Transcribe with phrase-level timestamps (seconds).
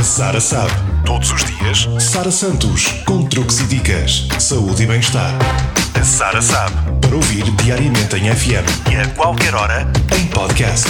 [0.00, 0.72] A Sara sabe.
[1.04, 5.34] Todos os dias, Sara Santos, com truques e dicas, saúde e bem-estar.
[5.94, 6.74] A Sara sabe.
[7.02, 9.86] Para ouvir diariamente em FM e a qualquer hora,
[10.18, 10.88] em podcast.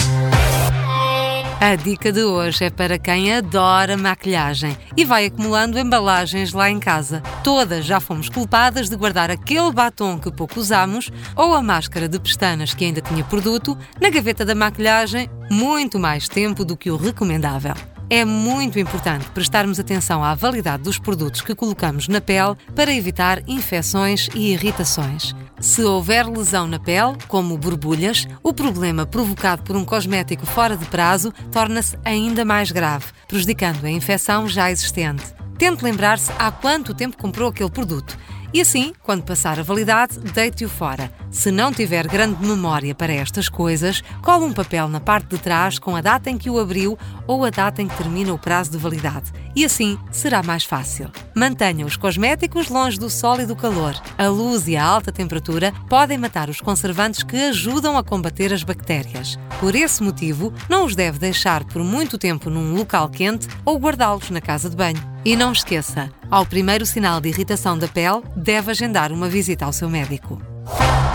[1.60, 6.78] A dica de hoje é para quem adora maquilhagem e vai acumulando embalagens lá em
[6.78, 7.20] casa.
[7.42, 12.20] Todas já fomos culpadas de guardar aquele batom que pouco usamos ou a máscara de
[12.20, 16.96] pestanas que ainda tinha produto na gaveta da maquilhagem muito mais tempo do que o
[16.96, 17.74] recomendável.
[18.12, 23.40] É muito importante prestarmos atenção à validade dos produtos que colocamos na pele para evitar
[23.48, 25.32] infecções e irritações.
[25.60, 30.86] Se houver lesão na pele, como borbulhas, o problema provocado por um cosmético fora de
[30.86, 35.22] prazo torna-se ainda mais grave, prejudicando a infecção já existente.
[35.56, 38.18] Tente lembrar-se há quanto tempo comprou aquele produto
[38.52, 41.12] e assim, quando passar a validade, deite-o fora.
[41.30, 45.78] Se não tiver grande memória para estas coisas, cole um papel na parte de trás
[45.78, 48.72] com a data em que o abriu ou a data em que termina o prazo
[48.72, 49.32] de validade.
[49.54, 51.10] E assim será mais fácil.
[51.34, 53.94] Mantenha os cosméticos longe do sol e do calor.
[54.18, 58.64] A luz e a alta temperatura podem matar os conservantes que ajudam a combater as
[58.64, 59.38] bactérias.
[59.60, 64.30] Por esse motivo, não os deve deixar por muito tempo num local quente ou guardá-los
[64.30, 65.09] na casa de banho.
[65.24, 69.72] E não esqueça, ao primeiro sinal de irritação da pele, deve agendar uma visita ao
[69.72, 70.40] seu médico.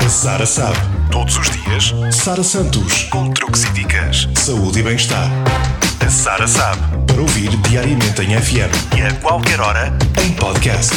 [0.08, 0.78] Sara sabe.
[1.11, 5.30] Todos os dias, Sara Santos, com truques e dicas, saúde e bem-estar.
[6.00, 6.81] A Sara sabe.
[7.08, 9.92] Para ouvir diariamente em FM e a qualquer hora,
[10.23, 10.94] em podcast.